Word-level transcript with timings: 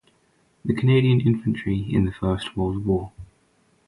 The 0.65 0.73
Canadian 0.73 1.21
Infantry 1.21 1.77
in 1.77 2.05
the 2.05 2.11
First 2.11 2.57
World 2.57 2.87
War. 2.87 3.11